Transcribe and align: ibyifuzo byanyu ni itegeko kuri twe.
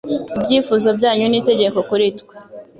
ibyifuzo 0.37 0.87
byanyu 0.97 1.25
ni 1.29 1.37
itegeko 1.41 1.77
kuri 1.89 2.05
twe. 2.19 2.33